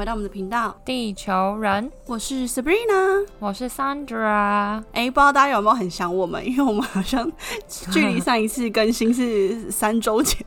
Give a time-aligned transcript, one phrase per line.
[0.00, 3.26] 回到我们的频道，地球人，我是 Sabrina。
[3.38, 4.82] 我是 Sandra。
[4.92, 6.42] 哎，不知道大家有没有很想我们？
[6.42, 7.30] 因为我们好像
[7.92, 10.42] 距离上一次更新是三周前，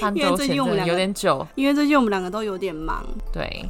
[0.00, 3.06] 三因为最近我们两个有点久，因为最近我们两个都有点忙。
[3.32, 3.64] 对。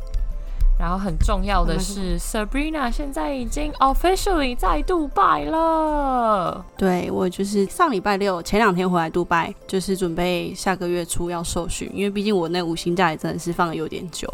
[0.81, 6.65] 然后很重要的是，Sabrina 现在已经 officially 在杜拜了。
[6.79, 14.27] 对我就是上礼拜六前两天回来杜拜，就是准备下个月初要受训，因为毕竟我那五星假也真的是放的有点久。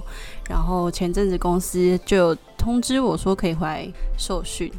[0.48, 4.72] 然后前阵子公司就有通知我说可以回来受训，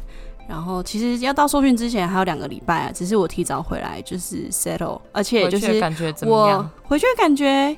[0.48, 6.70] 然后其实要到受训之前还有两个礼拜啊，只是我提早回来就是 settle，而且就是回去的感觉怎么我样？
[6.84, 7.76] 回去的感觉，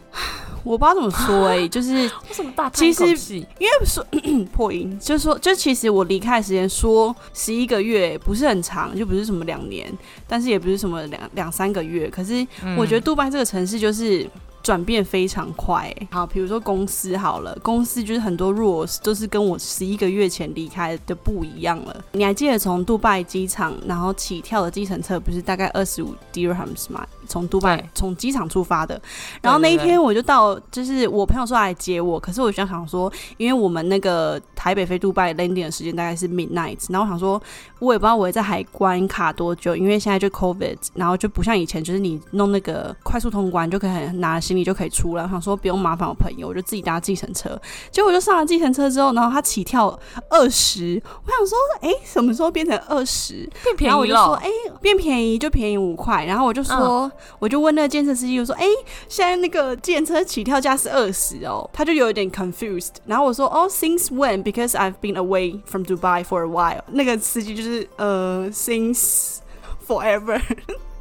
[0.63, 1.95] 我不知道怎么说哎、就是
[2.31, 3.45] 为什么大叹其实气？
[3.59, 4.07] 因为说
[4.55, 9.93] 破音，就是说，就其实我离开的时间说十一个月不是很长，就不是什么两年，
[10.29, 12.09] 但是也不是什么两两三个月。
[12.09, 12.47] 可是
[12.79, 14.25] 我觉得杜拜这个城市就是
[14.63, 22.05] 转变非常快、好，比如说公司好了，公司就是很多 rules 都是跟我十一个月前离开的不一样了。
[22.13, 27.07] 你还记得从杜拜机场然后起跳的计程车不是大概二十五 dirhams 吗？
[27.31, 29.01] 从杜拜从机场出发的，
[29.41, 37.41] 然后那一天我就到，就是我朋友说来接我，可是我就想说，因为我们那个台北飞杜拜 landing 的时间大概是 midnight，然后我想说，
[37.79, 45.23] 我也不知道我会在海关卡多久，因为现在就 covid，然后就不像以前，就是你弄那个快速通关就可以拿行李就可以出来。
[45.23, 47.57] 我想说不用麻烦我朋友，我就自己搭计程车。
[47.93, 49.97] 结果我就上了计程车之后，然后他起跳
[50.29, 53.49] 二十，我想说，哎、什么时候变成二十？
[53.63, 54.49] 变便然后我宜了，，就说哎、
[54.81, 56.25] 变便宜就便宜五块。
[56.25, 58.67] 然后我就说，我就问那个建设司机，我说，哎、
[59.09, 62.95] 现在那个建车起跳价是二十哦，他就有一点 confused。
[63.07, 64.43] 然后我说，哦，since when?
[64.43, 66.83] Because I've been away from Dubai for a while。
[66.89, 69.39] 那个司机就是呃，since
[69.87, 70.41] forever。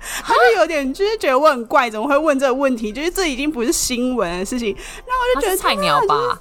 [0.23, 2.91] 他就有点就是觉得我很怪，怎么会问这个问题？
[2.91, 4.69] 就是这已经不是新闻的事情。
[4.69, 6.39] 然后我就觉得菜鸟吧？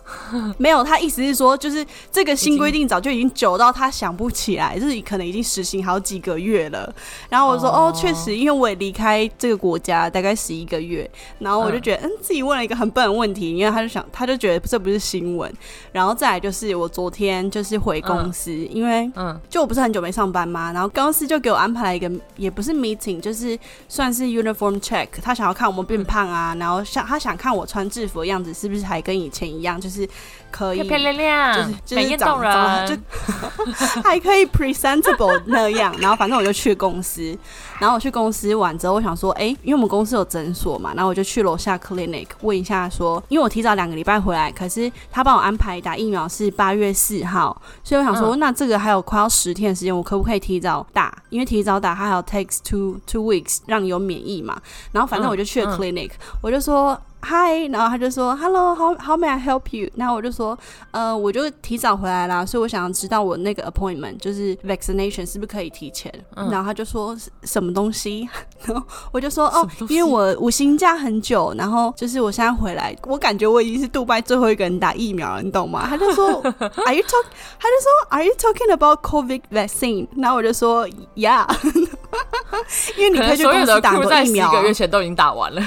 [0.59, 6.93] 没有，他意思是说，就是这个新规定早就已经久到他想不起来，就是可能已经实行好几个月了。
[7.29, 11.09] 然后我说，哦哦，确实，因为我也离开这个国家大概十一个月，
[11.39, 15.53] 然后我就觉得，嗯，自己问了一个很笨的问题，因为他就想，他就觉得这不是新闻。
[15.93, 23.48] 然后再来就是我昨天就是回公司，因为嗯，就我不是很久没上班嘛，然后公司就给我安排了一个，也不是 meeting，就是
[23.89, 25.07] 算是 uniform check。
[25.23, 30.09] 他想要看我们变胖啊，然后想他想看我穿制服的样子是不是还跟以前一样，就是
[30.51, 33.03] 可以漂漂亮亮，就是就是美艳动人，
[34.03, 35.95] 还可以 presentable 那样。
[36.01, 37.37] 然后反正我就去公司，
[37.79, 51.17] 然后我去公司完之后，我想说，哎、因为我们公司有诊所嘛，然后我就去楼下 clinic 问一下说，因为我提早两个礼拜回来，可是他帮我安排打疫苗是八月四号，所以我想说，那这个还有快要十天的时间，我可不可以提早打？
[51.29, 54.61] 因为提早打，它还有 takes two two weeks 让你有免疫嘛。
[54.93, 56.11] 然后反正我就去了 clinic，、
[56.43, 57.01] 我就说。
[57.21, 59.91] 嗨，然后他就说，Hello，how how may I help you？
[59.97, 60.57] 然后我就说，
[60.93, 66.13] 呃，我就提早回来啦，所以我想要知道我那个 appointment 就是 vaccination 是不是可以提前？
[66.37, 68.29] 嗯然后他就说什么东西？
[68.65, 75.87] 然后我就说，哦因为我五星假很久，然后就是我现在回来，我感觉我已经是杜拜最后一个人打疫苗了，你懂吗？
[75.91, 77.25] 他就说，Are you talk？
[77.59, 80.07] 他就说，Are you talking about COVID vaccine？
[80.17, 81.45] 然后我就说，Yeah，
[82.97, 85.63] 因为你可可以所有的公司打在十一个月前都已经打完了。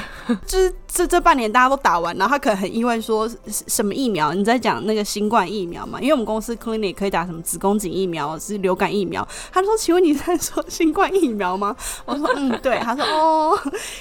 [0.45, 4.33] 就是这这半年大家都打完，然后他可能很意外说是什么疫苗？
[4.33, 6.01] 你在讲那个新冠疫苗嘛？
[6.01, 9.25] 因为我们公司 clinic 可以打什么子宫颈疫苗、是流感疫苗。
[9.53, 11.73] 他说：“请问你在说新冠疫苗吗？”
[12.03, 13.57] 我说：“嗯，对。”他说：“哦，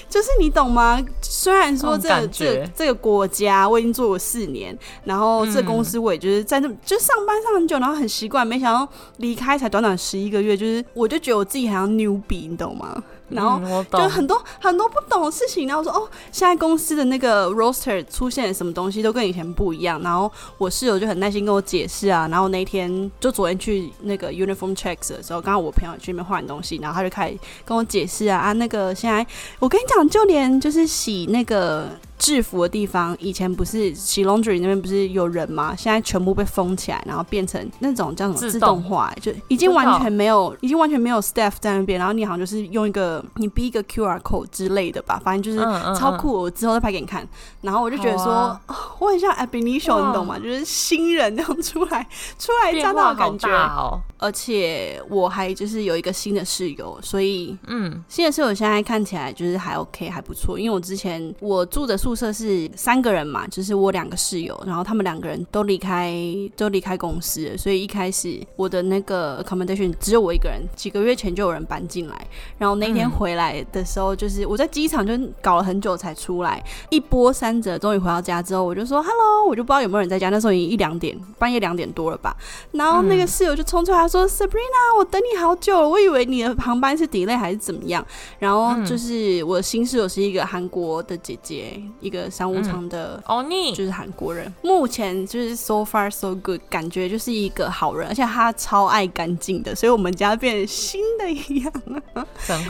[0.09, 1.01] 就是你懂吗？
[1.23, 13.01] 虽然说这这觉这个国家我已经做了四年，然后这嗯公司我也就是在这就上班上很久，然后很习惯，没想到离开才短短十一个月，就是我就觉得我自己好像 newbie，你懂吗？
[13.31, 29.27] 然后就很多很多不懂的事情，然后我说哦，现在公司的那个 roster 出现什么东西都跟以前不一样，然后我室友就很耐心跟我解释啊，然后那一天就昨天去那个 uniform checks 的时候，刚好我朋友去那边换东西，然后他就开始跟我解释啊啊，那个现在
[29.59, 31.89] 我跟你讲，就连就是洗那个。
[32.21, 35.75] 制服的地方，以前不是洗 laundry 那边不是有人吗？
[35.75, 47.27] 现在全部被封起来，然后变成那种叫什么自自动动化，就已经完全没有，已经完全没有 staff 在那边，然后你好像就是用一个你逼一个 QR code 之类的吧，反正就是嗯嗯超酷，我之后再拍给你看。
[47.63, 50.39] 然后我就觉得说，啊哦我很像 Abination，你懂吗？
[50.39, 52.07] 就是新人这样出来，
[52.39, 53.49] 出来变乍到的感觉。
[53.49, 53.99] 哦。
[54.19, 60.59] 而且我还就是有一个新的室友，所以嗯，新的室友现在看起来就是还 OK，还不错。
[60.59, 66.13] 因为我之前我住的宿宿舍是三个人嘛，就是我两个室友，然后他们两个人都离开
[66.57, 70.61] 都离开公司了，所以一开始我的那个 accommodation 只有我一个人。
[70.75, 72.27] 几个月前就有人搬进来，
[72.59, 82.37] 然后那天回来的时候，就是我在机场就搞了很久才出来，一波三折，终于回到家之后，我就说 hello，我就不知道有没有人在家，那时候已经一两点，半夜两点多了吧。
[82.73, 88.05] 然后那个室友就冲出来说 Sabrina，我等你好久了，我以为你的航班是 delay 还是怎么样。
[88.41, 94.53] 然后就是我的新室友是一个韩国的姐姐，一个商务舱的哦，你就是韩国人。
[94.63, 101.73] 目前就是 so far so good，感觉就是一个好人，而且他超爱干净的，所以我们家变新的一样。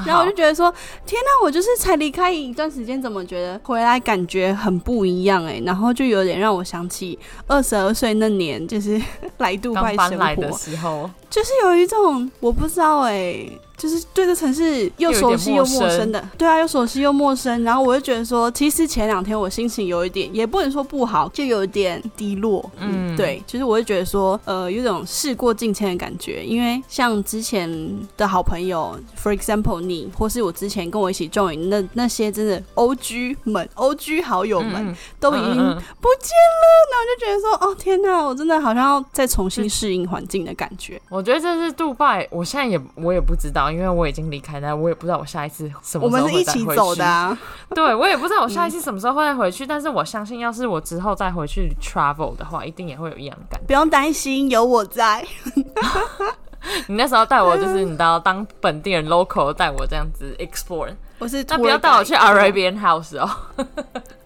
[0.05, 0.73] 然后我就觉得说，
[1.07, 5.61] 天哪，我就是才离开一段时间，怎么觉得回来感觉很不一样哎？
[5.65, 9.01] 然后就有点让我想起二十二岁那年，就是
[9.39, 13.49] 来杜拜生活的时候，就是有一种我不知道哎。
[13.81, 17.63] 就是对这城市又熟悉又陌生的，对啊，又熟悉又陌生。
[17.65, 22.71] 然后我就觉得说，其实前两天我心情有一点，也不能说不好，就有一点低落。
[22.77, 26.45] 嗯，对，其实我会觉得说，呃，有种事过境迁的感觉。
[26.45, 27.71] 因为像之前
[28.19, 36.67] 的好朋友，for example 你，或是我之前跟我一起 join 那那些真的 O G 们，O G 好友们，都已经不见了。
[36.91, 41.01] 那我就觉得说，哦天哪，我真的好像要再重新适应环境的感觉。
[41.09, 43.71] 我觉得这是杜拜，我现在也我也不知道。
[43.71, 47.39] 因为我已经离开那，我也不知道我下一次什么时候会我们是一起走的，
[47.75, 49.67] 对我也不知道我下一次什么时候会再回去。
[49.67, 53.67] 但是我相信，要是我之后再回去 travel 的话，一定也会有一样的感觉。
[53.67, 55.27] 不用担心，有我在。
[56.87, 60.95] 你那时候带我，就是 你到当本地人 local 带我这样子 explore。
[61.19, 63.31] 我是那不要带我去 Arabian House 哦。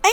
[0.04, 0.10] 哎，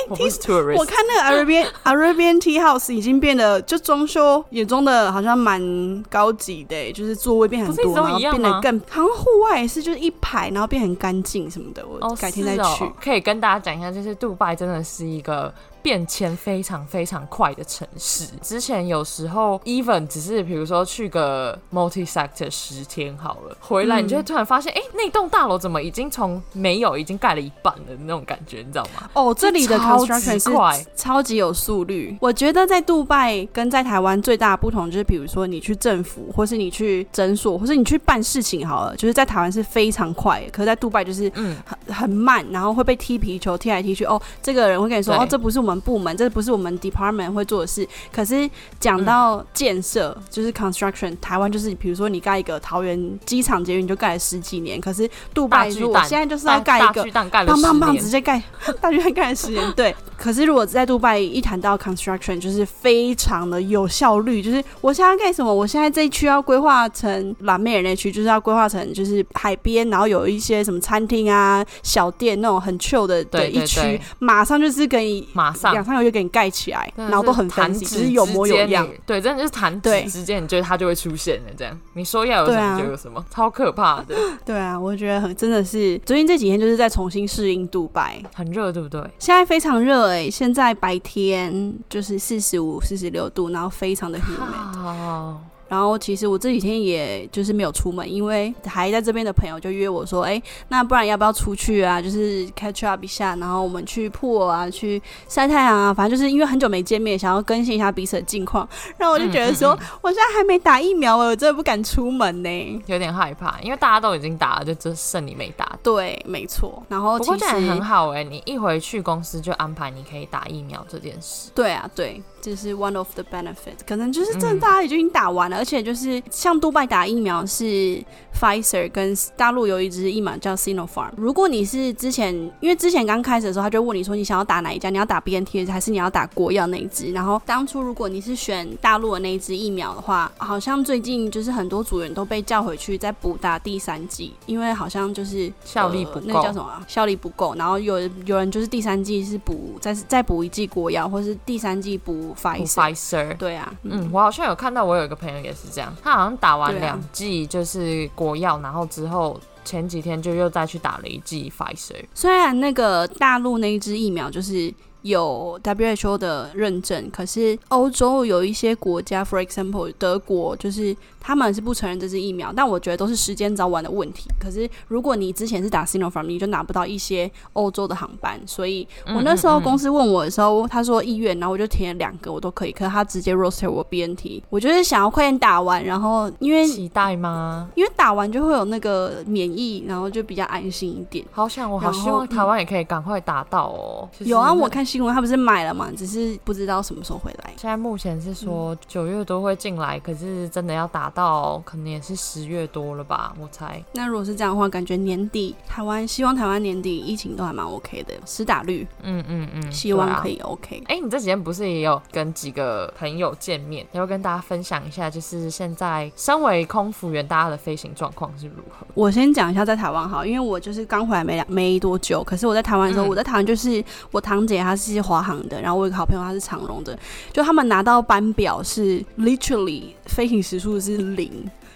[0.77, 5.61] 我看那个 Arabian Arabian Tea House 已经变得就装修也装的好像蛮
[6.09, 11.85] 高级的，就是座位变很多，然后变得更好像户外也是就是一排，然后变很干净什么的。
[11.85, 15.53] 我改天再去，可以跟大家讲一下，就是杜拜真的是一个。
[15.81, 18.25] 变迁非常非常快的城市。
[18.41, 29.09] 之前有时候，even 只是比如说去个 multi sector 十天好了，回来你就会突然发现，哎，那栋大楼怎么已经从没有已经盖了一半了那种感觉，你知道吗？
[29.13, 32.17] 哦，这里的 construction 是超级有速率。
[32.21, 41.55] 我觉得在杜拜跟在台湾最大的不同就是，比如说你去政府，或是你去诊所，或是你去办事情好了，就是在台湾是非常快，可是在杜拜就是嗯
[41.91, 44.05] 很很慢，然后会被踢皮球踢来踢去。
[44.05, 45.81] 哦，这个人会跟你说，哦，这不是我们。
[45.81, 48.47] 部门这不是我们 department 会做的事，可是
[48.79, 58.41] 讲到建设，就是 construction，台湾就是比如说你盖一个桃园机场捷运就盖了十几年，可是杜拜说我现在就是要盖一个棒棒棒直接盖
[58.79, 59.95] 大巨蛋盖了十年，对。
[60.21, 75.73] 可是如果在杜拜一谈到 construction，就是非常的有效率，就是我现在盖什么，我现在这一区要规划成蓝美人那区，就是要规划成就是海边，然后有一些什么餐厅啊、小店那种很 chill 的的一区，马上就是给你马上。
[75.73, 78.87] 两三个月给你盖起来，然后都很弹只是有模有样。
[79.05, 81.51] 对，真的就是弹指之间，你觉得它就会出现了。
[81.57, 84.15] 这样，你说要有什么就有什么，超可怕的。
[84.45, 89.01] 对啊，我觉得很真的是，最近这几天就是在重新适应杜拜，很热，对不对？
[89.17, 95.50] 现在非常热哎，现在白天就是四十五、四十六度，然后非常的 humid。
[95.71, 102.01] 然后其实我这几天也就是没有出门，因为还在这边的朋友就约我说，哎，那不然要不要出去啊？
[102.01, 108.67] 就是 catch up 一下，然后我们去破啊，去晒太阳啊，反正就是因为很久没见面，想要更新一下彼此的近况。
[108.97, 109.69] 然后我就觉得说，
[110.01, 115.79] 我现在还没打疫苗，我真的不敢出门呢，有点害怕，因为大家都已经打了，就只剩你没打。
[115.81, 116.83] 对，没错。
[116.89, 121.49] 然后不过这样很好哎，你一回去公司就安排你可以打疫苗这件事。
[121.55, 122.21] 对啊，对。
[122.43, 128.03] 这是 one of the benefit，可能就是真的大家已经打完了，而且就是像杜拜打疫苗是
[128.33, 131.11] Pfizer，跟大陆有一支疫苗叫 Sinopharm。
[131.15, 137.11] 如果你是之前，因为之前刚开始的时候，他就问你说你想要打哪一家，你要打 BNT 还是你要打国药那一支？
[137.11, 146.83] 然后当初如果你是选大陆的那一支疫苗的话，好像最近就是很多组员都被叫回去再补打第三剂，因为好像就是效力不够，那个叫什么？
[146.87, 147.53] 效力不够。
[147.53, 152.35] 然后有有人就是第三剂是补再再补一剂国药，或是第三剂补。
[152.41, 162.03] Pfizer，对啊，嗯，我好像有看到，我有一个朋友也是这样，他好像打完两剂就是国药，然后之后前几天就又再去打了一剂 Pfizer。
[162.13, 170.95] 虽然那个大陆那一支疫苗就是有 WHO 的认证，可是欧洲有一些国家，for example 德国就是。
[171.23, 174.27] 他们是不承认这支疫苗，但我觉得都是时间早晚的问题。
[174.39, 178.41] 可是如果你之前是打 Sinopharm，你就拿不到一些欧洲的航班。
[178.47, 182.71] 所以我那时候公司问我的时候，他说意愿，然后我就填了两个，我都可以。
[182.71, 187.69] 可是他直接 roster 我 BNT，我就是想要快点打完，然后因为期待吗？
[187.75, 191.23] 因为打完就会有那个免疫，然后就比较安心一点。
[191.29, 194.09] 好想，我好希望台湾也可以赶快打到哦。
[194.21, 197.53] 有啊，我看新闻，他不是买了嘛，只是不知道什么时候回来。
[197.55, 203.81] 现在目前是说九月多会进来，可是真的要打到，可能也是十月多了吧，我猜。
[203.93, 210.83] 那如果是这样的话，感觉年底台湾希望台湾年底疫情都还蛮 OK 的，施打率，嗯嗯嗯，希望可以 OK。
[210.87, 218.85] 哎，你这几天不是也有跟几个朋友见面，要跟大家分享一下，就是现在身为空服员，大家的飞行状况是如何？
[218.93, 223.81] 我先讲一下在台湾哈，因为我就是刚回来没两没多久，可是我在台湾的时候，我在台湾就是
[224.11, 226.97] 我堂姐她是华航的，然后我有个好朋友他是长荣的，
[227.33, 231.31] 就他们拿到班表是 literally 飞行时速是零。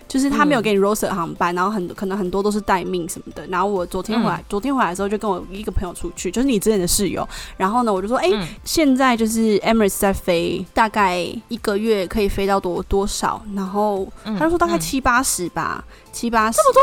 [0.07, 3.45] 就是他没有给你 roster 航班，然后很可能很多都是待命什么的。
[3.47, 7.27] 然后我昨天回来，昨天回来的时候就跟我一个朋友出去，就是你之前的室友。
[7.57, 8.29] 然后呢，我就说，哎，
[8.63, 13.43] 现在就是 Emirates 在飞，大概一个月可以飞到多多少？
[13.55, 15.83] 然后他就说大概七八十吧，
[16.13, 16.81] 七八十这么多，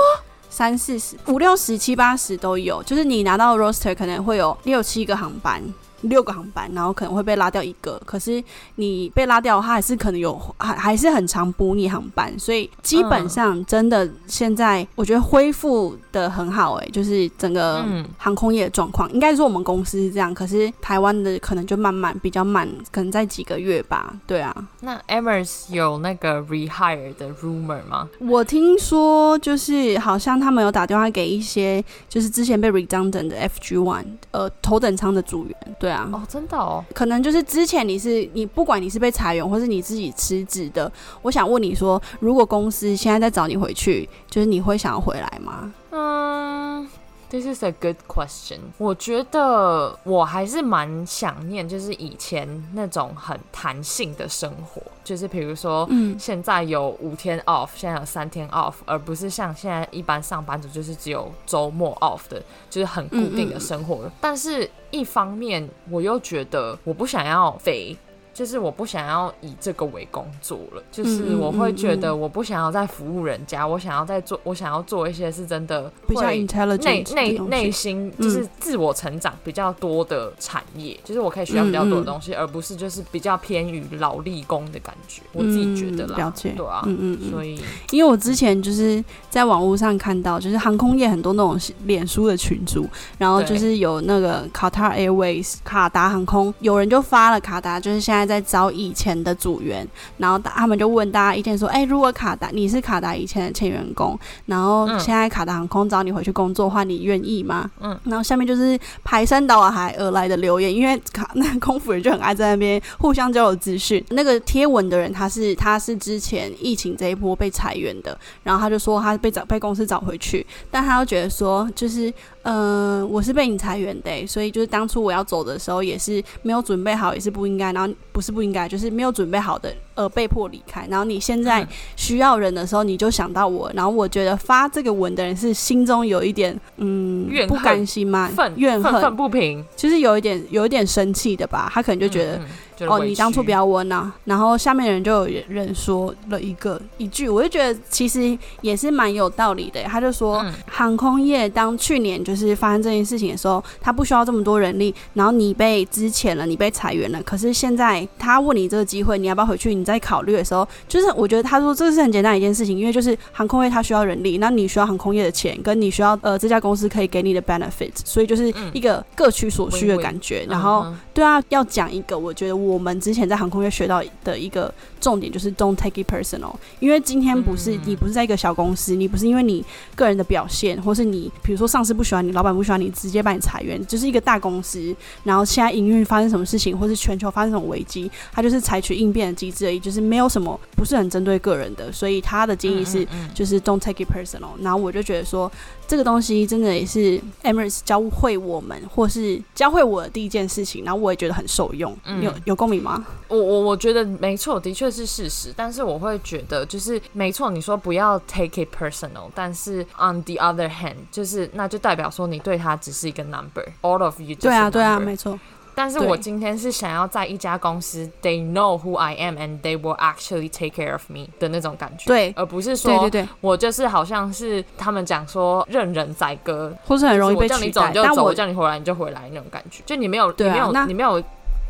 [0.50, 2.82] 三四十、五六十、七八十都有。
[2.82, 5.62] 就是你拿到 roster 可能会有六七个航班。
[6.02, 8.42] 六个航班，然后可能会被拉掉一个，可是
[8.76, 17.84] 你被拉掉，它还是可能有还还是很长补你航班，所以基本上真的现在我觉得恢复的很好哎，就是整个
[18.18, 24.54] 航空业的状况，应该说我们公司是这样，可是台湾的可能就慢慢比较慢，可能在几个月吧，对啊。
[24.80, 28.08] 那 Emirates 有那个 rehire 的 rumor 吗？
[28.18, 35.91] 我听说就是好像他们有打电话给一些就是之前被 redundant 的 FG One 呃头等舱的组员，对。
[36.12, 40.90] 哦，真的哦，可能就是之前你是你不管你是被裁员或是你自己辞职的，
[41.22, 45.72] 我想问你说，如果公司现在在找你回去，就是你会想要回来吗？
[45.90, 46.88] 嗯。
[47.32, 48.58] This is a good question。
[48.76, 64.10] 我觉得我还是蛮想念，就是以前那种很弹性的生活，就是比如说，嗯，现在有五天 off，现在有三天 off，而不是像现在一般上班族就是只有周末 off 的，就是很固定的生活。
[64.20, 67.96] 但是一方面，我又觉得我不想要飞。
[68.34, 76.30] 就是我不想要以这个为工作了，就是我会觉得我不想要再服务人家，我想要再做，我想要做一些是真的比较
[76.78, 85.20] 内内内心就是自我成长比较多的产业，就是我可以学到比较多的东西，而不是就是比较偏于劳力工的感觉。
[85.32, 87.60] 我自己觉得啦，了解，对啊，嗯嗯，所以
[87.90, 98.21] 因为我之前就是在网络上看到，就是航空业很多那种脸书的群组，然后就是有那个卡塔 Airways 卡达航空，有人就发了卡达，就是现在。
[98.26, 99.86] 在找以前的组员，
[100.18, 114.04] 然后他们就问大家意见说：“哎，如果卡达你是卡达以前的前员工，然后现在卡达航空找你回去工作的话，你愿意吗？”嗯，然后下面就是排山倒海而来的留言，因为卡那空服人就很爱在那边互相交流资讯。
[114.10, 122.12] 那个贴文的人他是他是之前疫情这一波被裁员的，然后他就说他被找被公司找回去，但他又觉得说就是。
[122.42, 127.72] 嗯，我是被你裁员的，所以就是当初我要走的时候也是没有准备好，也是不应该。
[127.72, 130.86] 然后不是不应该，就是没有准备好的而被迫离开。
[130.90, 133.70] 然后你现在需要人的时候，你就想到我。
[133.74, 138.30] 然后我觉得发这个文的人是心中有一点嗯不甘心吗？
[138.56, 141.70] 怨恨愤不平，其实有一点有一点生气的吧。
[141.72, 142.40] 他可能就觉得。
[142.88, 144.12] 哦，你当初不要问呐。
[144.24, 149.80] 然后下面的人就有人说了一个一句，我就觉得其实也是蛮有道理的。
[149.84, 157.22] 他就说，航空业当去年就是发生这件事情的时候，他不需要这么多人力，然后你被之前了，你被裁员了。
[157.22, 159.72] 可是现在他问你这个机会，你要不要回去？
[159.82, 170.44] 你在考虑的时候，就是我觉得他说这是很简单一件事情，因为就是航空业它需要人力，那你需要航空业的钱，跟你需要呃这家公司可以给你的 benefits，所以就是一个各取所需的感觉。
[170.48, 172.82] 然后对啊，要讲一个，我觉得我。
[172.82, 194.50] 我们之前在航空业学到的一个重点就是 don't take it personal，因为今天不是你不是在一个小公司，你不是因为你个人的表现，或是你比如说上司不喜欢你，老板不喜欢你，直接把你裁员，就是一个大公司，然后现在营运发生什么事情，或是全球发生什么危机，他就是采取应变的机制就是没有什么不是很针对个人的，所以他的建议是就是 don't take it personal。
[194.60, 195.50] 然后我就觉得说
[195.86, 202.56] 这个东西真的也是 Emirates 教会我们，或是教会我的第一件事情，然后我也觉得很受用，有有。
[202.62, 203.04] 共鸣吗？
[203.26, 205.52] 我我我觉得没错，的确是事实。
[205.56, 209.28] 但是我会觉得，就是没错，你说不要 take it personal。
[209.34, 214.36] 但是 on the other hand，就是那就代表说你对他只是一个 number，all of you。
[214.36, 215.36] 对啊，对啊，没错。
[215.74, 222.06] 但是我今天是想要在一家公司，they know who I am and they will actually take care of me 的那种感觉。
[222.06, 227.56] 对，而不是说，对对对，我就是好像是他们讲说任人宰割，或是很容易被取代。
[227.56, 229.82] 我叫你走你就走，我叫你回来你就回来那种感觉。
[229.86, 231.22] 就你没有，你没有，你没有。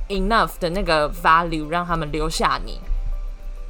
[0.09, 2.79] enough 的那个 value 让他们留下你。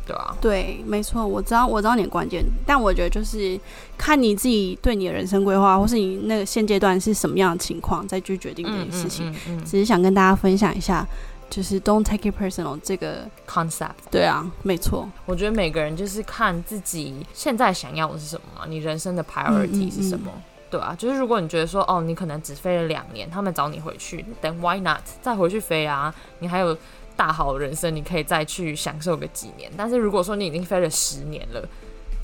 [0.07, 3.59] 对啊，对，没错，我知道，我知道你的关键，但我觉得就是
[3.97, 9.31] 看你自己对你的人生规划，或是你那个现阶段是什么样的情况，再去决定这件事情。
[9.31, 11.07] 嗯嗯嗯只是想跟大家分享一下，
[11.49, 13.91] 就是 don't take it personal 这个，concept。
[14.11, 20.31] 对啊，没错，我觉得每个人就是看自己现在想要的是什么嘛，你人生的 priority 是什么？
[20.69, 26.13] 对啊，就是如果你觉得说，哦，你可能只飞了两年，他们找你回去，then why not 再回去飞啊？
[26.39, 26.75] 你还有
[27.17, 29.71] 大好人生，你可以再去享受个几年。
[29.77, 31.69] 但是如果说你已经飞了十年了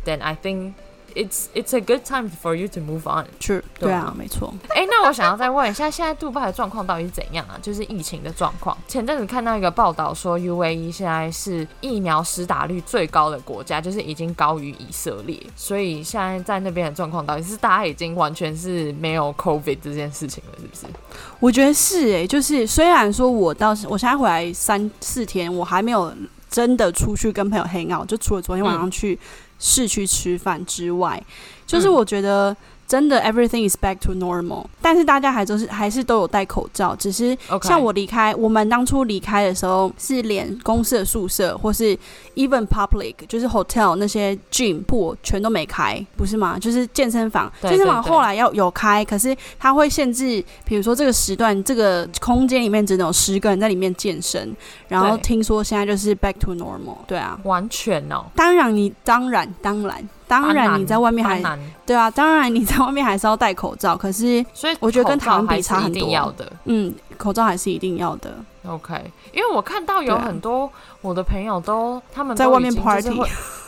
[0.04, 0.72] ，then I think
[1.14, 3.26] it's it's a good time for you to move on。
[3.40, 4.54] 是，对啊没错。
[4.68, 7.58] 哎、那我想要再问一下，现在杜拜的状况到底是怎样啊？
[7.60, 8.76] 就是疫情的状况。
[8.86, 15.40] 前阵子看到一个报道说，UAE 现在是疫苗施打率最高的国家，就是已经高于以色列。
[15.56, 20.92] 所以现在在那边的状况到底是大家已经完全是没有 COVID 这件事情了，是不是？
[21.40, 26.12] 我觉得是诶、就是虽然说我到我现在回来三四天，我还没有
[26.50, 29.18] 真的出去跟朋友 hang out，就除了昨天晚上去
[29.58, 31.22] 市区吃饭之外，
[31.66, 32.56] 就是嗯我觉得。
[32.88, 41.94] 真的，everything is back to normal，但是大家还都是还是都有戴口罩，只是像我离开，我们当初离开的时候，是连公司的宿舍或是
[42.34, 46.58] even public，就是 hotel 那些 gym 部全都没开，不是吗？
[46.58, 54.56] 就是健身房，对健身房后来要有开，可是它会限制，比如说这个时段这个空间里面只能有十个人在里面健身，
[54.88, 57.38] 然后听说现在就是 back to normal，对啊。
[57.44, 61.42] 完全哦，当然你，当然，当然，当然你在外面还
[61.84, 63.96] 对啊，当然你在外面还是要戴口罩。
[63.96, 66.34] 可是，所以我觉得跟台湾比差很多。
[66.66, 68.32] 嗯，口罩还是一定要的。
[68.68, 68.94] OK，
[69.32, 73.10] 因为我看到有很多我的朋友都他们在外面 party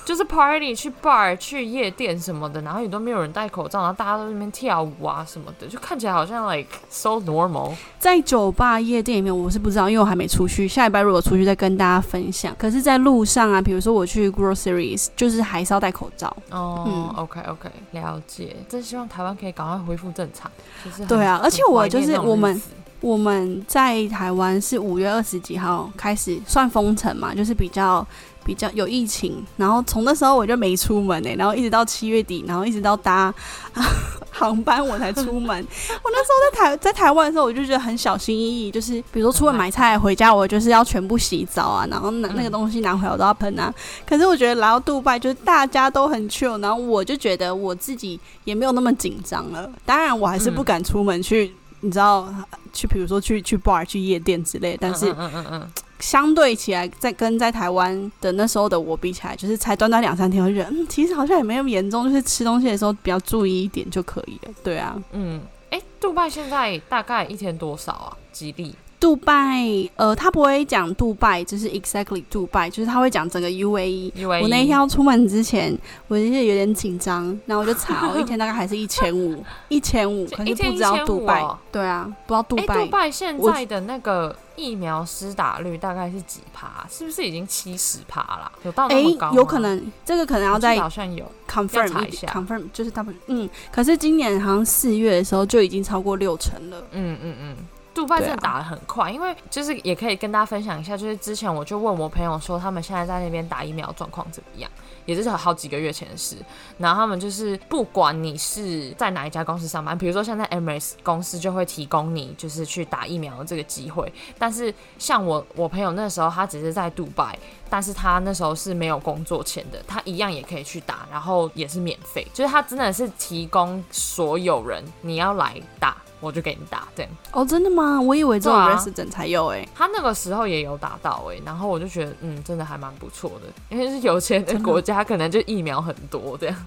[0.04, 7.72] 就是 party 去 bar 去夜店什么的，然后也都没有人戴口罩，然后大家都在那边跳舞啊什么的，就看起来好像 like so normal。
[7.98, 10.66] 在酒吧、夜店里面，我是不知道，因为我还没出去。
[10.66, 12.52] 下礼拜如果出去，再跟大家分享。
[12.58, 16.34] 可是，在路上啊，比如说我去 groceries，就是还是要戴口罩。
[16.50, 18.56] 哦、嗯 o k OK，了解。
[18.68, 20.50] 真希望台湾可以赶快恢复正常。
[20.84, 22.60] 就是很对啊而且我就是我们
[23.00, 28.06] 我们在台湾是五月二十几号开始算封城嘛，就是比较
[28.44, 33.32] 比较有疫情，然后从那时候我就没出门呢、然后一直到七月底，然后一直到搭
[34.30, 35.66] 航班我才出门。
[36.02, 43.72] 我那时候在台在台湾的时候，我就觉得很小心翼翼，就是比如说出门买菜回家，我就是要全部洗澡啊，然后那那个嗯东西拿回来我都要喷啊。
[44.06, 49.70] 可是我觉得来到杜拜，就是大家都很 chill，然后我就觉得我自己也没有那么紧张了。
[49.84, 52.32] 当然，我还是不嗯敢出门去，你知道，
[52.72, 54.76] 去比如说去去 bar、去夜店之类。
[54.80, 64.54] 但是嗯嗯嗯嗯相对起来，在跟在台湾的那时候的我比起来，就是才短短两三天，我就觉得，嗯，其实好像也没那么严重，就是吃东西的时候比较注意一点就可以了。
[64.64, 65.40] 对啊，嗯，
[65.70, 68.16] 哎、杜拜现在大概一天多少啊？
[68.32, 69.64] 吉利杜拜，
[69.96, 74.12] 呃，他不会讲杜拜，就是 exactly 杜拜，就是他会讲整个 UAE。
[74.12, 86.86] UAE，我那一天要出门之前，我就是有点紧张，然后我就查，我一天大概还是一千五， 一千五，可是不知道杜拜哦，对啊，不知道杜哎、拜杜拜现在的那个疫苗施打率大概是几趴？
[86.90, 88.52] 是不是已经七十趴啦？
[88.64, 89.32] 有到那哎么高吗？
[89.34, 91.24] 有可能这个可能要再好像有。
[91.50, 96.80] confirm 查一下 confirm 就是他们嗯，可是今年好像四月的时候就已经超过六成了。
[96.92, 97.56] 嗯嗯嗯，
[97.92, 104.70] 杜拜真的打得很快，因为就是也可以跟大家分享一下，就是之前我就问我朋友说，他们现在在那边打疫苗状况怎么样，
[105.06, 106.36] 也就是好几个月前的事。
[106.78, 117.36] 然后他们就是不管你是在哪一家公司上班，比如说像在 MS 公司就会提供你就是去打疫苗的这个机会，但是像我我朋友那时候他只是在杜拜，
[117.68, 125.96] 但是他那时候是没有工作签的，他一样也可以去打，然后也是免费，就是他真的是提供所有人你要来打。
[126.20, 127.10] 我就给你打，这样。
[127.32, 128.00] 哦，真的吗？
[128.00, 136.66] 我以为只有对啊 resident 才有诶、他那个时候也有打到哎、然后我就觉得嗯，真的还蛮不错的，因为是有钱的国家，可能就疫苗很多这样。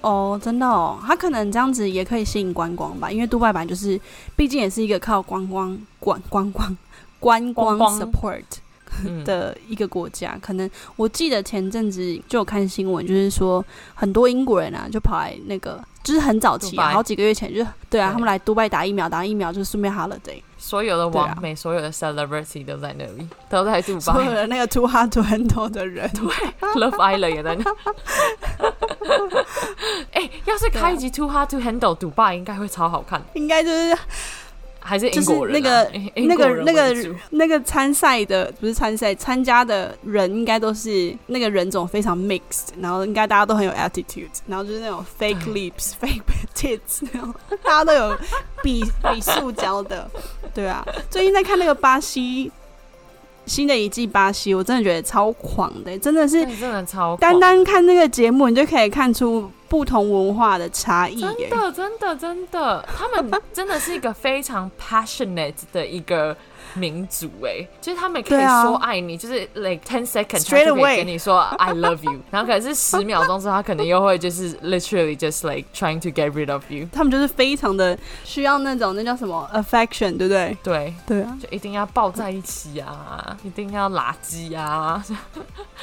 [0.00, 4.00] 哦，真的哦，他可能这样子也可以吸引观光吧，因为杜拜版就是，
[4.36, 6.76] 毕竟也是一个靠观光、观观光、
[7.18, 8.63] 观光 support 嗯，
[9.24, 10.38] 的一个国家。
[10.40, 18.12] 可能我记得前阵子就有看新闻，就是说很多英国人啊，就跑来那个，就是很早期、啊，好几个月前，就是对啊，对。
[18.12, 21.26] 他们来杜拜打疫苗，打疫苗就是顺便 holiday，所有的对啊。
[21.26, 26.24] 网美，所有的 celebrity 都在那里，都在杜所有拜的那个 too hard to handle 的人， 对
[26.74, 27.64] ，Love Island 也在那。
[30.12, 33.22] 哎、要是开一集 Too Hard to Handle 杜拜，应该会超好看。
[33.34, 33.96] 应该就是
[34.86, 46.20] 还是就是英国人、啊、那个 那个那个那个参赛的不是参赛，参加的人应该都是那个人种非常 mixed，然后应该大家都很有 attitude，然后就是那种 fake lips、 fake
[46.54, 47.00] tits
[47.62, 48.18] 大家都有
[48.62, 50.08] 比比塑胶的，
[50.52, 50.86] 对啊。
[51.10, 52.52] 最近在看那个巴西
[53.46, 61.48] 新的一季巴西，我真的觉得超狂的，真的是真的超单单看那个节目，你就可以看出不同文化的差异耶。
[61.50, 66.36] 真的真的真的，他们真的是一个非常 passionate 的一个
[66.74, 76.30] 民族哎，就是他们可以说爱你，就是 like ten seconds，Straight 他就可以 away 跟你说 I love you，然后可能是十秒钟之后，他可能又会就是 literally just like trying to get
[76.32, 76.88] rid of you。
[76.92, 80.56] 他们就是非常的需要那种那叫什么 affection，对不对？
[80.62, 85.04] 对，对啊，就一定要抱在一起啊，一定要拉鸡啊，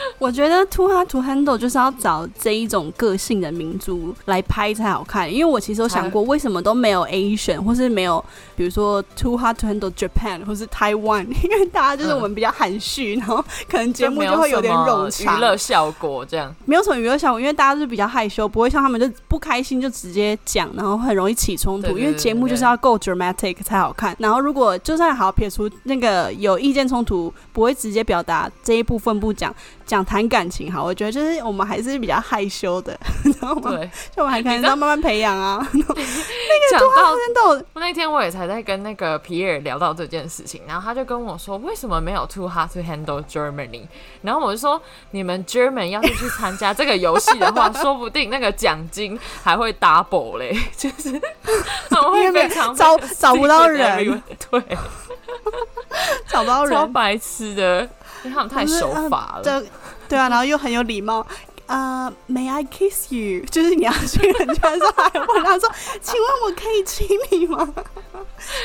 [0.19, 5.31] 我觉得 Too Hard to Handle 就是要找这一种个性的民族来拍才好看。
[5.31, 8.23] 因为我其实有想过，为什么都没有 Asian，或是没有
[8.55, 15.41] 比如说 Too Hard to Handle Japan 或是 Taiwan， 因为大家就是我们比较含蓄，然后可能节目就会有点冗长娱。
[15.41, 16.53] 乐效果这样。
[16.65, 21.97] 没有什么娱乐效果，因为大家都是比较害羞，不会像他们就不开心就直接讲，然后很容易起冲突。
[21.97, 24.15] 因为节目就是要够 dramatic 才好看。
[24.19, 29.53] 然后如果就算好撇除那个有意见冲突，不会直接表达这一部分不讲，
[29.91, 33.71] 讲谈感情好，我觉得就是我们还是比较害羞的， 你知道吗？
[33.71, 35.59] 对，就我们还可能要慢慢培养啊。
[35.73, 35.93] 那个
[36.71, 43.85] 讲到真的，那天我也才在跟那个皮尔聊到这件事情，然后他就跟我说，为什么没有 Too Hard to Handle Germany？
[44.21, 51.21] 然后我就说，你们 German 要是去参加这个游戏的话，说不定那个奖金还会 double 嘞， 就是
[51.89, 54.77] 他们会非常找找不到人对，
[56.29, 57.81] 找不到人，超白痴的，
[58.23, 59.63] 因为他们太守法了。
[60.11, 61.25] 这对啊， 然后又很有礼貌。
[61.67, 63.45] 呃、m a y I kiss you？
[63.49, 65.71] 就是你要去人家的时候还问他说
[66.03, 67.65] ：“请问我可以亲你吗？”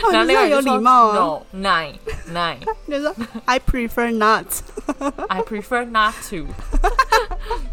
[0.03, 1.95] 他 然后们就 是很有礼貌啊，No nine
[2.33, 2.57] nine，
[2.89, 4.47] 就说 I prefer not。
[5.29, 6.47] I prefer not to。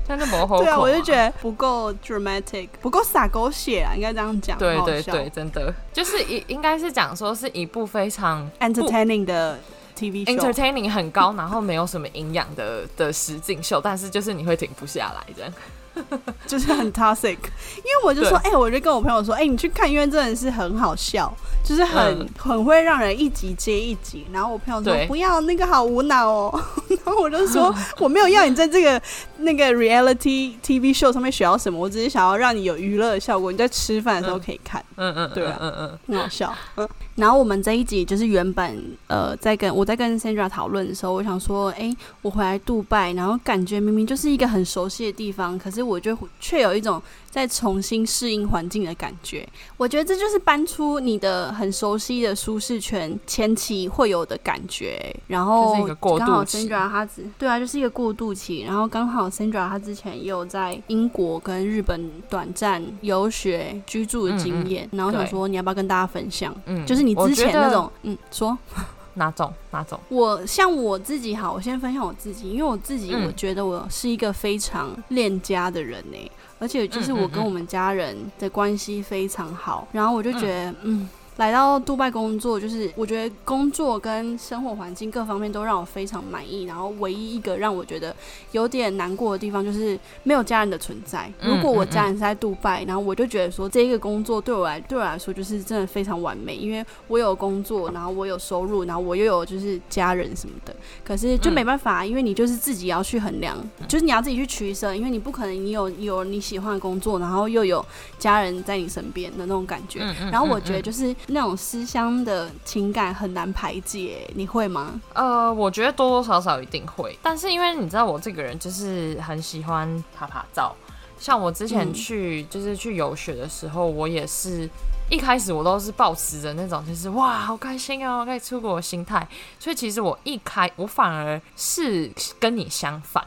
[0.08, 1.32] 真的模糊对啊，我就觉得。
[1.42, 4.56] 不够 dramatic，不够洒狗血啊，应该这样讲。
[4.60, 9.58] 对对对，真的就是一应该是讲说是一部非常，entertaining 的
[9.94, 10.36] TV show。
[10.38, 15.54] entertaining 很高，然后没有什么营养的的实景秀，但是就是你会停不下来这样。
[16.48, 21.32] 就是很 toxic，因为我就说，哎、我就跟我朋友说，哎、你去看，因为真的是很好笑，
[21.64, 24.26] 就是很、嗯很会让人一集接一集。
[24.34, 29.00] 然后我朋友说不要那个好无脑哦， 然后我就说 我没有要你在这个
[29.44, 34.84] 那个 reality TV show 上面学到什么，我只是想要让你有娱乐的效果，你在吃饭的时候可以看。
[34.96, 36.54] 嗯嗯，对啊嗯嗯很好笑。
[36.78, 47.02] 嗯，然后我们这一集就是原本呃，在跟我在跟 Sandra 讨论的时候，我想说，哎、我回来杜拜，然后感觉明明就是一个很熟悉的地方，可是我就却有一种
[47.34, 49.44] 在重新适应环境的感觉。
[49.76, 55.12] 我觉得这就是搬出你的很熟悉的舒适圈前期会有的感觉。
[55.26, 55.84] 然后
[56.16, 58.62] 刚好 Sandra 他只对啊，就是一个过渡期。
[58.62, 66.56] 然后刚好 Sandra 他之前也有在英国跟日本短暂游学居住的经验，然后想对说你要不要跟大家分享？
[66.68, 68.56] 嗯，就是你之前那种，嗯，说
[69.16, 70.00] 哪种哪种？
[70.10, 76.32] 我像我自己好，我先分享我自己，因为我自己嗯我觉得我是一个非常恋家的人呢、
[76.64, 81.10] 而且就是我跟我们家人的关系非常好，然后我就觉得，嗯。
[81.38, 86.64] 来到杜拜工作，就是我觉得工作跟生活环境各方面都让我非常满意。
[86.64, 88.16] 然后唯一一个让我觉得
[88.52, 91.32] 有点难过的地方，就是没有家人的存在。
[91.42, 100.76] 嗯如果我家人是在杜拜，然后我就觉得说这一个工作对我来对我来说就是真的非常完美，因为我有工作，然后我有收入，然后我又有就是家人什么的。
[101.04, 107.84] 可是就嗯没办法，因为你就是自己要去衡量，就是你要自己去取舍，因为你不可能你有有你喜欢的工作，然后又有
[108.20, 110.00] 家人在你身边的那种感觉。
[110.32, 115.00] 然后我觉得嗯就是那种思乡的情感很难排解，你会吗？
[115.14, 120.76] 呃，我觉得多多少少一定会，但是因为你知道我这个人就是很喜欢拍拍照，
[121.18, 124.70] 像我之前嗯去、就是去游学的时候，我也是
[125.10, 129.26] 一开始我都是抱持着那种就是哇好开心哦可以出国的心态，
[129.60, 133.24] 所以其实我一开我反而是跟你相反。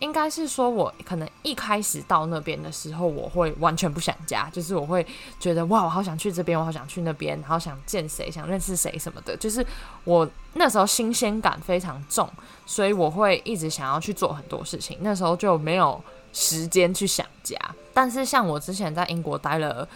[0.00, 5.04] 应该是说，我可能一开始到那边的时候，我会完全不想家，就是我会
[5.40, 9.64] 觉得哇，我好想去这边，我好想去那边，然后想见谁，想认识谁什么的，就是
[10.04, 12.28] 我那时候新鲜感非常重，
[12.64, 14.98] 所以我会一直想要去做很多事情。
[15.00, 16.00] 那时候就没有
[16.32, 17.56] 时间去想家。
[17.92, 19.88] 但是像我之前在英国待了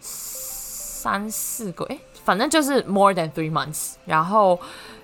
[0.00, 4.58] 三四个，诶，反正就是 more than three months，然后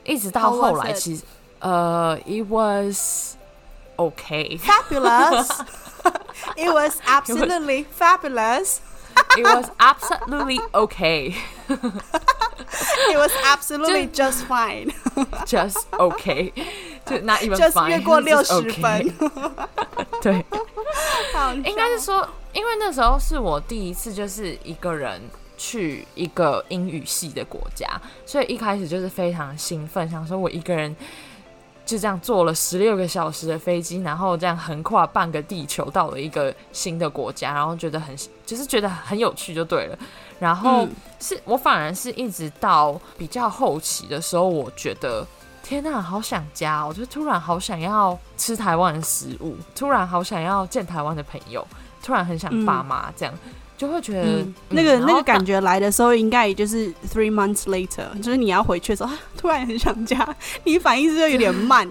[0.04, 1.22] 一直到后来，其实
[1.58, 3.35] 呃，it was
[3.97, 4.57] okay。
[4.57, 5.61] Fabulous.
[6.57, 8.81] It was absolutely fabulous.
[9.37, 11.35] It was absolutely okay,
[13.09, 14.93] It was absolutely just fine.
[15.45, 16.53] just okay,
[17.05, 19.13] 就 not even Just fine，越过 just 六十 okay 分。
[20.21, 20.45] 对，
[21.33, 25.21] 好应该是说，因为那时候是我第一次就是一个人
[25.57, 30.95] 去一个英语系的国家，所以一开始就是非常兴奋，想说我一个人
[31.86, 39.98] 就这样坐了十六个小时的飞机，然后这样横跨半个地球到了一个新的国家，然后觉得很就是觉得很有趣就对了。
[40.40, 45.24] 然后嗯是我反而是一直到比较后期的时候，我觉得
[45.62, 46.86] 天呐，好想家哦！
[46.88, 51.66] 我就突然好想要吃台湾的食物，突然好想要见台湾的朋友，
[52.02, 53.34] 突然很想爸妈，这样、
[53.76, 60.26] 就会觉得、嗯，那个那个感觉来的时候，应该也就是 three months later，就是你要回去的时候，啊 突然很想家，
[60.64, 61.88] 你反应是有点慢，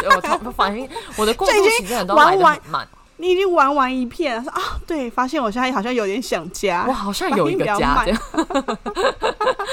[0.00, 2.86] 对我通反应我的过渡 就已经期真的都来的慢，
[3.18, 8.04] 你已经玩完一片了，说啊，对，发现我现在好像有点想家我，好像有一个家。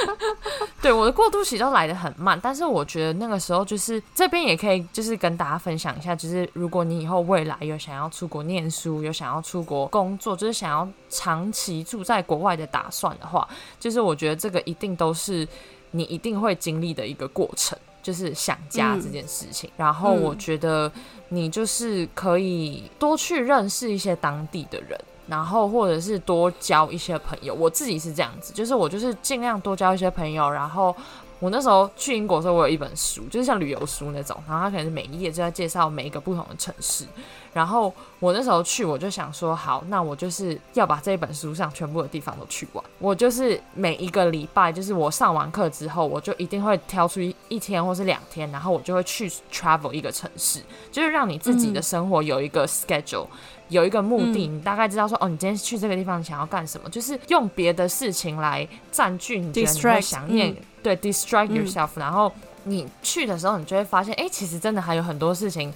[0.81, 13.47] 对，我的过渡期都来的很慢，但是我觉得那个时候就是这边也可以就是跟大家分享一下，就是如果你以后未来有想要出国念书，有想要出国工作，就是想要长期住在国外的打算的话，
[13.79, 15.47] 就是我觉得这个一定都是
[15.91, 17.77] 你一定会经历的一个过程。
[18.01, 20.91] 就是想家嗯这件事情，然后我嗯觉得
[21.29, 27.53] 你就是可以多去认识一些当地的人，然后或者是多交一些朋友。
[27.53, 30.49] 我自己是这样子，就是我就是尽量多交一些朋友。
[30.49, 30.95] 然后
[31.39, 37.05] 我那时候去英国的时候，我有一本书，就是像旅游书那种，然后它可能是每一页就在介绍每一个不同的城市。
[37.53, 42.83] 然后我那时候去，我就想说，好，那我就是要把这一本书上全部的地方都去完。
[42.99, 50.61] 我就是每一个礼拜，就是我上完课之后，我就一定会挑出一一天或是两天，然后我就会去 travel 一个城市，
[50.91, 53.27] 就是让你自己的嗯生活有一个 schedule。
[53.69, 56.89] 有一个目的，嗯你大概知道说，哦，你今天去这个地方，你想要干什么？
[56.89, 62.31] 就是用别的事情来占据你觉得你会想念，嗯对，distract 嗯 yourself、然后
[62.65, 65.73] 你去的时候，你就会发现，哎、其实真的还有很多事情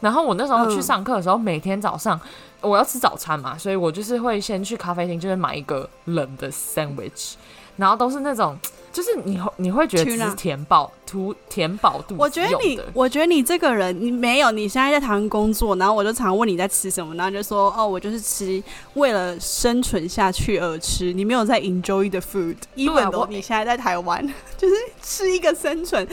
[0.00, 2.20] 然后我那时候去嗯上课的时候，每天早上
[2.60, 7.34] 我要吃早餐嘛，所以我就是会先去咖啡厅，就是买一个冷的 sandwich，
[7.76, 8.58] 然后都是那种。
[8.92, 18.62] 就是你会你会觉得只是填饱图填饱肚子我觉得你，我觉得你这个人，你没有，你现在在台湾工作，然后我就常问你在吃什么，然后就说哦，我就是吃
[18.94, 26.06] 为了生存下去而吃，你没有在 enjoy the food，even 我你现在在台湾， 就是吃一个生存。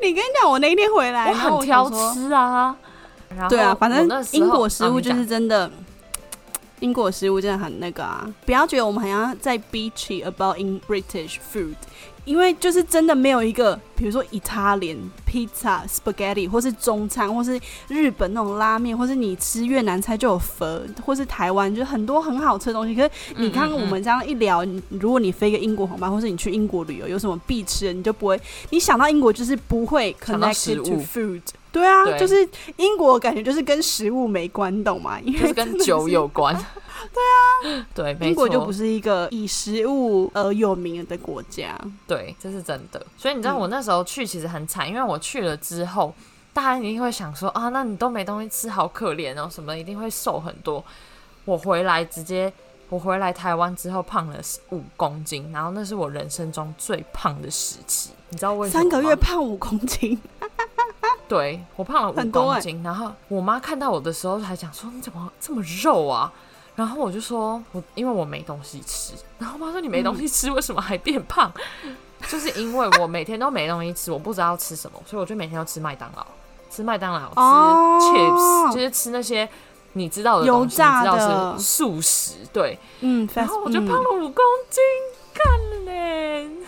[0.00, 2.76] 你跟你讲，我那一天回来，我很挑吃啊。
[3.48, 5.70] 对啊，反正英国食物就是真的，
[6.80, 8.26] 英国食物真的很那个啊！
[8.46, 11.74] 不要觉得我们好像在 bitchy about in British food，
[12.28, 22.94] 因为就是真的没有一个，比如说 Italian pizza、spaghetti，或是中餐，或是日本那种拉面，或是你吃越南菜就有粉，或是台湾就很多很好吃的东西。
[22.94, 28.38] 可是你看嗯嗯我们这样一聊，你如果你飞个英国航班，或是你去英国旅游，有什么必吃的，你就不会，
[28.68, 31.40] 你想到英国就是不会想到 connected 食 to 物 food。
[31.70, 35.20] 对啊，对就是英国感觉就是跟食物没关，懂吗？
[35.20, 36.54] 因为就是跟酒有关。
[37.12, 41.78] 对啊，对，英国就不是一个以食物而有名的国家。
[42.06, 43.04] 对，这是真的。
[43.16, 46.12] 所以你知道嗯我那时候去其实很惨，因为我去了之后，
[46.52, 50.84] 大家一定会想说啊，那你都没东西吃，好可怜哦，什么一定会瘦很多。
[51.44, 52.52] 我回来直接，
[52.88, 54.38] 我回来台湾之后胖了
[54.70, 58.10] 五公斤，然后那是我人生中最胖的时期。
[58.30, 58.82] 你知道为什么？
[58.82, 60.20] 三个月胖五公斤，
[61.28, 66.32] 对我胖了五公斤，然后我妈看到我的时候还讲说你怎么这么肉啊？
[66.74, 71.52] 然后我就说我因为我没东西吃，然后我妈说你没东西吃，为什么还变胖？
[72.28, 76.26] 就是因为我每天都没东西吃，我不知道吃什么，所以我就每天都吃麦当劳，
[76.70, 79.46] 吃麦当劳，吃哦 chips，就是吃那些
[79.92, 82.78] 你知道的东西，油炸你知道是素食，对。
[83.00, 84.82] 嗯，然后我就嗯胖了五公斤，
[85.34, 86.48] 干嘞！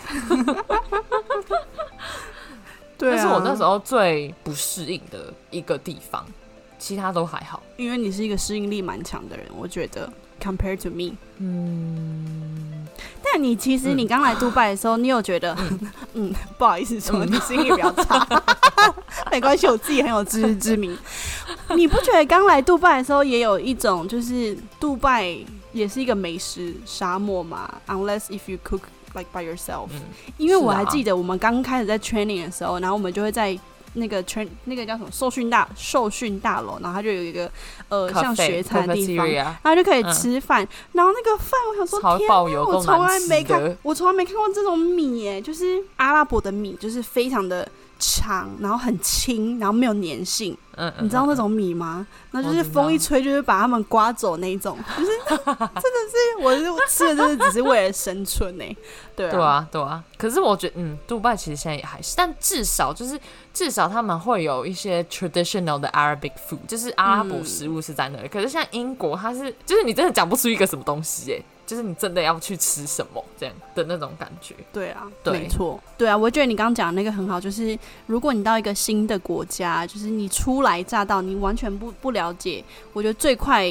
[3.09, 6.25] 对是我那时候最不适应的一个地方，
[6.77, 7.61] 其他都还好。
[7.77, 10.11] 因为你是一个适应力蛮强的人，我觉得
[10.41, 11.15] compared to me。
[11.37, 12.87] 嗯，
[13.23, 15.57] 但你其实嗯你刚来杜拜的时候，你有觉得，
[16.13, 18.27] 嗯， 不好意思说，嗯你适应力比较差。
[19.31, 20.97] 没关系，我自己很有自知之明。
[21.75, 25.35] 你不觉得刚来杜拜的时候也有一种，就是杜拜
[25.71, 28.81] 也是一个美食沙漠嘛？Unless if you cook
[29.13, 30.01] like by yourself，、嗯
[30.37, 33.57] 因为我还记得我们刚开始在 training 的时候，然后我们就会在。
[33.93, 37.51] 那个 train 那个叫什么受训大受训大楼，然后它就有一个
[37.89, 40.67] 呃像学餐的地方，然后就可以嗯吃饭。
[40.93, 47.67] 然后那个饭，我想说，天我从来没看，我从来没看过这种米耶，就是阿拉伯的米，就是非常的
[47.99, 50.57] 长，然后很轻，然后没有粘性。
[50.77, 52.07] 嗯，嗯你知道那嗯种米吗？
[52.31, 58.63] 那就是风一吹，就是把它们刮走那种，就是 真的是，我是我吃的，真的只是为了生存呢。
[59.15, 60.03] 对啊，对啊，对啊。
[60.17, 63.19] 可是我觉得，嗯，杜拜其实现在也还是，但至少就是
[63.53, 68.27] 至少他们会有一些 traditional 的 Arabic food，就是阿拉伯嗯食物是在那里。
[68.27, 74.55] 可是像英国，它是就是你真的讲不出一个什么东西，哎，就是你真的要去吃什么这样的那种感觉。
[74.71, 83.65] 对啊，对没错，对啊，我觉得你刚刚讲的那个很好，就是如果你到一个新的国家，就是你初来乍到，你完全不不了解，我觉得最快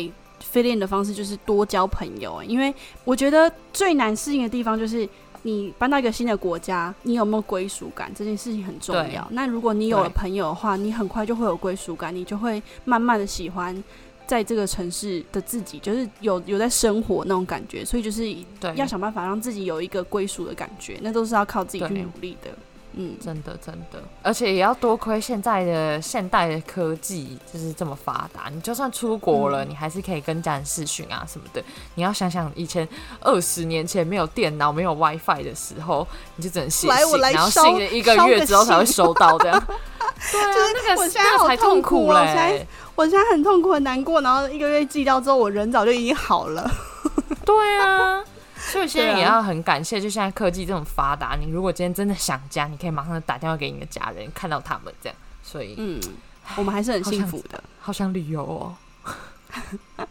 [0.52, 5.08] fit in 的方式就是多交朋友，因为我觉得最难适应的地方就是。
[5.42, 8.12] 你搬到一个新的国家，你有没有归属感？
[8.14, 9.26] 这件事情很重要。
[9.30, 13.82] 那如果你有了朋友的话，你很快就会有归属感，你就会慢慢的喜欢
[14.26, 17.84] 在这个城市的自己，就是有有在生活那种感觉。
[17.84, 18.34] 所以就是，
[18.76, 22.50] 要想办法让自己有一个归属的感觉，那都是要靠自己去努力的。
[22.92, 31.62] 嗯，真的真的，而且也要多亏现在的现代的科技就是这么发达，你就算出国了，嗯你还是可以跟家人视讯啊什么的。
[31.94, 32.86] 你要想想以前
[33.20, 39.60] 二十年前没有电脑、没有 WiFi 的时候，你就只能写信，然后信了一个月之后才会收到这样。
[40.32, 46.70] 对啊，那个我现在好痛痛苦苦嘞、哦我现在我现在很痛苦很难过，然后一个月寄到之后，我人早就已经好了。
[47.46, 48.22] 对啊，
[48.60, 55.16] 所以现在也要很感谢，就现在科技这种发达，你如果今天真的想家，你可以马上打电话给你的家人，看到他们这样。
[55.42, 56.00] 所以嗯，
[56.56, 57.62] 我们还是很幸福的。
[57.80, 58.76] 好想旅游哦。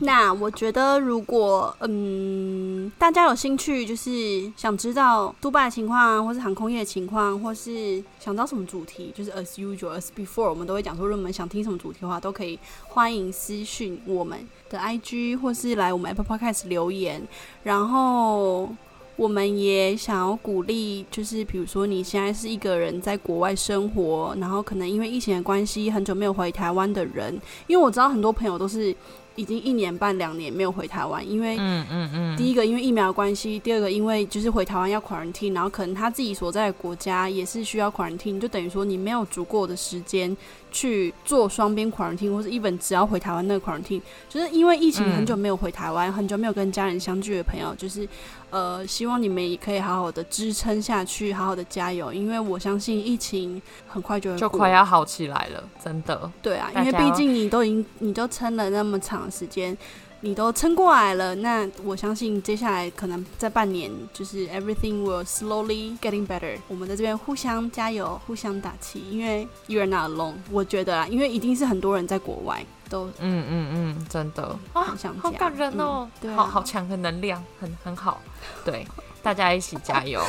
[0.00, 17.22] 那我觉得，如果嗯大家有兴趣，就是想知道杜拜的情况啊，或是航空业的情况，或是想知道什么主题，就是 as usual as before，我们都会讲说，如果你们想听什么主题的话，都可以欢迎私讯我们的 IG，或是来我们 Apple Podcast 留言，
[17.62, 18.68] 然后。
[19.14, 28.92] 我们也想要鼓励，就是比如说你现在是一个人在国外生活，然后可能因为疫情的关系很久没有回台湾的人，因为我知道很多朋友都是
[29.36, 40.34] 已经一年半两年没有回台湾，因为嗯嗯嗯，第一个因为疫苗的关系，第二个因为就是回台湾要 quarantine，然后可能他自己所在的国家也是需要 quarantine，就等于说你没有足够的时间
[40.72, 45.12] 去做双边 quarantine，或者 even 只要回台湾那个 quarantine，就是因为疫情嗯。
[45.12, 48.08] 很久没有回台湾，很久没有跟家人相聚的朋友，就是
[48.50, 56.30] 呃希望你们也可以好好的支撑下去，好好的加油，因为我相信疫情很快就会就快要好起来了，真的。
[56.40, 59.76] 对啊，因为毕竟你都已经你都撑了那么长时间，
[60.24, 66.56] 你都撑过来了，那我相信接下来可能在半年，就是 everything will slowly getting better。
[66.68, 70.34] 我们在这边互相加油，互相打气，因为 you are not alone。
[70.52, 78.20] 我觉得啊，因为一定是很多人在国外都嗯嗯嗯，真的啊很，想家，好感人哦嗯，对啊好好强的能量，很很好。
[78.64, 78.86] 对，
[79.24, 80.22] 大家一起加油。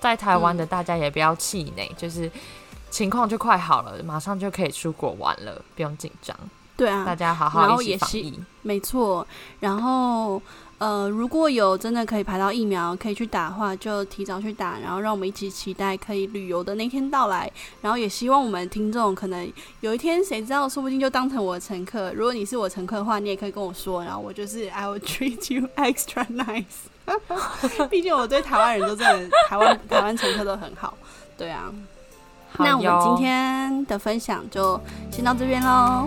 [0.00, 2.30] 在台湾的大家也不要气馁，就是
[2.88, 6.34] 情况就快好了，马上就可以出国玩了，不用紧张。
[6.78, 8.38] 对啊，大家好好一起后也是。
[8.62, 9.26] 没错，
[9.58, 10.40] 然后
[10.78, 17.50] 呃，如果有真的可以排到疫苗可以去打的话，就提早去打，然后让我们一起期待可以旅游的那天到来。
[17.80, 22.12] 然后也希望我们听众可能有一天，谁知道，说不定就当成我的乘客。
[22.12, 27.88] 如果你是我乘客的话，你也可以跟我说，然后我就是 I will treat you extra nice。
[27.90, 30.96] 毕竟我对台湾人都真的， 台湾台湾乘客都很好。
[31.36, 31.72] 对啊，
[32.56, 34.80] 那我们今天的分享就
[35.10, 36.06] 先到这边喽，